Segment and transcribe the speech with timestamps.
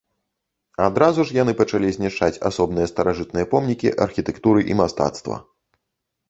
[0.85, 5.39] Адразу ж яны пачалі знішчаць асобныя старажытныя помнікі архітэктуры і мастацтва.